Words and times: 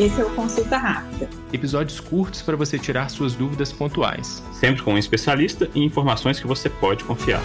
Esse 0.00 0.20
é 0.20 0.24
o 0.24 0.34
Consulta 0.34 0.76
Rápida. 0.76 1.30
Episódios 1.52 2.00
curtos 2.00 2.42
para 2.42 2.56
você 2.56 2.76
tirar 2.76 3.08
suas 3.08 3.36
dúvidas 3.36 3.72
pontuais. 3.72 4.42
Sempre 4.52 4.82
com 4.82 4.94
um 4.94 4.98
especialista 4.98 5.70
e 5.72 5.84
informações 5.84 6.40
que 6.40 6.48
você 6.48 6.68
pode 6.68 7.04
confiar. 7.04 7.40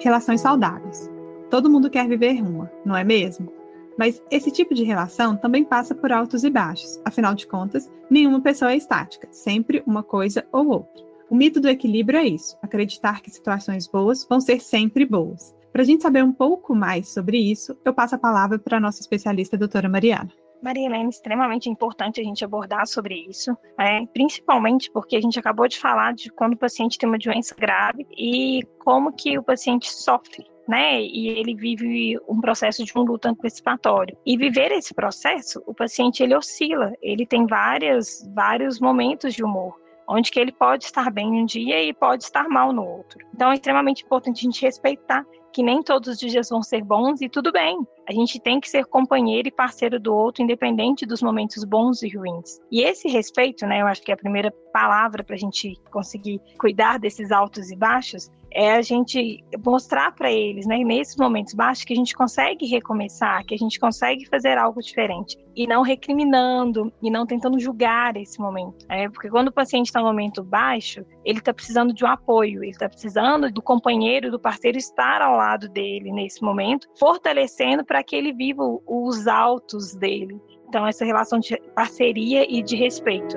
Relações 0.00 0.42
saudáveis. 0.42 1.10
Todo 1.48 1.70
mundo 1.70 1.88
quer 1.88 2.06
viver 2.06 2.42
uma, 2.42 2.70
não 2.84 2.94
é 2.94 3.02
mesmo? 3.02 3.57
Mas 3.98 4.22
esse 4.30 4.52
tipo 4.52 4.74
de 4.74 4.84
relação 4.84 5.36
também 5.36 5.64
passa 5.64 5.92
por 5.92 6.12
altos 6.12 6.44
e 6.44 6.50
baixos. 6.50 7.00
Afinal 7.04 7.34
de 7.34 7.48
contas, 7.48 7.90
nenhuma 8.08 8.40
pessoa 8.40 8.72
é 8.72 8.76
estática, 8.76 9.28
sempre 9.32 9.82
uma 9.84 10.04
coisa 10.04 10.46
ou 10.52 10.68
outra. 10.68 11.04
O 11.28 11.34
mito 11.34 11.60
do 11.60 11.68
equilíbrio 11.68 12.20
é 12.20 12.26
isso: 12.26 12.56
acreditar 12.62 13.20
que 13.20 13.30
situações 13.30 13.88
boas 13.88 14.24
vão 14.24 14.40
ser 14.40 14.60
sempre 14.60 15.04
boas. 15.04 15.52
Para 15.72 15.82
a 15.82 15.84
gente 15.84 16.02
saber 16.02 16.22
um 16.22 16.32
pouco 16.32 16.74
mais 16.74 17.12
sobre 17.12 17.38
isso, 17.38 17.76
eu 17.84 17.92
passo 17.92 18.14
a 18.14 18.18
palavra 18.18 18.58
para 18.58 18.76
a 18.76 18.80
nossa 18.80 19.00
especialista, 19.00 19.56
a 19.56 19.58
doutora 19.58 19.88
Mariana. 19.88 20.30
Maria 20.62 20.86
Helena, 20.86 21.08
extremamente 21.08 21.68
importante 21.68 22.20
a 22.20 22.24
gente 22.24 22.44
abordar 22.44 22.86
sobre 22.86 23.26
isso, 23.28 23.56
né? 23.78 24.06
principalmente 24.12 24.90
porque 24.90 25.14
a 25.14 25.20
gente 25.20 25.38
acabou 25.38 25.68
de 25.68 25.78
falar 25.78 26.14
de 26.14 26.32
quando 26.32 26.54
o 26.54 26.56
paciente 26.56 26.98
tem 26.98 27.08
uma 27.08 27.18
doença 27.18 27.54
grave 27.54 28.04
e 28.16 28.62
como 28.80 29.12
que 29.12 29.38
o 29.38 29.42
paciente 29.42 29.92
sofre 29.92 30.44
né? 30.68 31.00
E 31.02 31.28
ele 31.28 31.54
vive 31.54 32.18
um 32.28 32.40
processo 32.40 32.84
de 32.84 32.92
um 32.96 33.02
luto 33.02 33.26
antecipatório. 33.26 34.16
E 34.24 34.36
viver 34.36 34.70
esse 34.70 34.92
processo, 34.92 35.62
o 35.66 35.72
paciente 35.72 36.22
ele 36.22 36.36
oscila, 36.36 36.92
ele 37.00 37.24
tem 37.24 37.46
várias, 37.46 38.30
vários 38.34 38.78
momentos 38.78 39.34
de 39.34 39.42
humor 39.42 39.74
onde 40.10 40.30
que 40.30 40.40
ele 40.40 40.50
pode 40.50 40.84
estar 40.84 41.10
bem 41.10 41.30
um 41.30 41.44
dia 41.44 41.82
e 41.82 41.92
pode 41.92 42.24
estar 42.24 42.48
mal 42.48 42.72
no 42.72 42.82
outro. 42.82 43.18
Então 43.34 43.50
é 43.50 43.54
extremamente 43.54 44.04
importante 44.04 44.38
a 44.38 44.42
gente 44.42 44.62
respeitar 44.62 45.22
que 45.52 45.62
nem 45.62 45.82
todos 45.82 46.08
os 46.08 46.18
dias 46.18 46.48
vão 46.48 46.62
ser 46.62 46.82
bons 46.82 47.20
e 47.20 47.28
tudo 47.28 47.52
bem. 47.52 47.78
A 48.08 48.12
gente 48.12 48.40
tem 48.40 48.58
que 48.58 48.70
ser 48.70 48.86
companheiro 48.86 49.48
e 49.48 49.50
parceiro 49.50 50.00
do 50.00 50.14
outro, 50.14 50.42
independente 50.42 51.04
dos 51.04 51.20
momentos 51.20 51.62
bons 51.62 52.02
e 52.02 52.08
ruins. 52.08 52.58
E 52.72 52.80
esse 52.80 53.06
respeito, 53.06 53.66
né, 53.66 53.82
eu 53.82 53.86
acho 53.86 54.00
que 54.00 54.10
é 54.10 54.14
a 54.14 54.16
primeira 54.16 54.50
palavra 54.72 55.22
para 55.22 55.34
a 55.34 55.38
gente 55.38 55.74
conseguir 55.90 56.40
cuidar 56.58 56.98
desses 56.98 57.30
altos 57.30 57.70
e 57.70 57.76
baixos, 57.76 58.30
é 58.50 58.72
a 58.72 58.82
gente 58.82 59.44
mostrar 59.64 60.12
para 60.12 60.32
eles, 60.32 60.66
né, 60.66 60.78
nesses 60.78 61.16
momentos 61.16 61.54
baixos, 61.54 61.84
que 61.84 61.92
a 61.92 61.96
gente 61.96 62.14
consegue 62.14 62.66
recomeçar, 62.66 63.44
que 63.44 63.54
a 63.54 63.58
gente 63.58 63.78
consegue 63.78 64.26
fazer 64.26 64.56
algo 64.56 64.80
diferente 64.80 65.36
e 65.54 65.66
não 65.66 65.82
recriminando 65.82 66.92
e 67.02 67.10
não 67.10 67.26
tentando 67.26 67.58
julgar 67.58 68.16
esse 68.16 68.40
momento. 68.40 68.86
Né? 68.88 69.08
Porque 69.10 69.28
quando 69.28 69.48
o 69.48 69.52
paciente 69.52 69.86
está 69.86 70.00
no 70.00 70.06
momento 70.06 70.42
baixo, 70.42 71.04
ele 71.24 71.40
está 71.40 71.52
precisando 71.52 71.92
de 71.92 72.04
um 72.04 72.08
apoio, 72.08 72.62
ele 72.62 72.70
está 72.70 72.88
precisando 72.88 73.50
do 73.50 73.60
companheiro, 73.60 74.30
do 74.30 74.38
parceiro 74.38 74.78
estar 74.78 75.20
ao 75.20 75.36
lado 75.36 75.68
dele 75.68 76.12
nesse 76.12 76.42
momento, 76.42 76.86
fortalecendo 76.98 77.84
para 77.84 77.97
que 78.02 78.16
ele 78.16 78.32
viva 78.32 78.62
os 78.86 79.26
altos 79.26 79.94
dele. 79.94 80.40
Então, 80.68 80.86
essa 80.86 81.04
relação 81.04 81.38
de 81.38 81.58
parceria 81.74 82.46
e 82.48 82.62
de 82.62 82.76
respeito. 82.76 83.36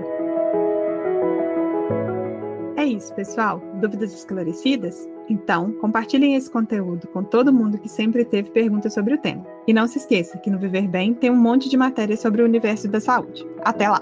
É 2.76 2.84
isso, 2.84 3.14
pessoal. 3.14 3.62
Dúvidas 3.80 4.14
esclarecidas? 4.14 5.08
Então, 5.30 5.72
compartilhem 5.74 6.36
esse 6.36 6.50
conteúdo 6.50 7.08
com 7.08 7.24
todo 7.24 7.54
mundo 7.54 7.78
que 7.78 7.88
sempre 7.88 8.26
teve 8.26 8.52
perguntas 8.52 8.94
sobre 8.94 9.14
o 9.14 9.18
tema. 9.18 9.46
E 9.68 9.74
não 9.74 9.88
se 9.88 10.00
esqueça 10.00 10.38
que 10.40 10.50
no 10.50 10.60
Viver 10.60 10.88
Bem 10.88 11.14
tem 11.14 11.30
um 11.30 11.36
monte 11.36 11.70
de 11.70 11.78
matéria 11.78 12.18
sobre 12.18 12.42
o 12.42 12.46
universo 12.46 12.88
da 12.90 13.00
saúde. 13.00 13.46
Até 13.64 13.88
lá! 13.88 14.02